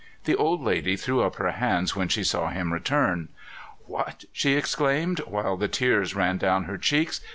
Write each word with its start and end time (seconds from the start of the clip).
The 0.23 0.33
old 0.35 0.63
lady 0.63 0.95
threw 0.95 1.21
up 1.21 1.35
her 1.35 1.51
hands 1.51 1.95
when 1.95 2.07
she 2.07 2.23
saw 2.23 2.49
him 2.49 2.73
return. 2.73 3.29
"What!" 3.85 4.25
she 4.33 4.53
exclaimed, 4.55 5.19
while 5.27 5.57
the 5.57 5.67
tears 5.67 6.15
ran 6.15 6.39
down 6.39 6.63
her 6.63 6.79
cheeks. 6.79 7.21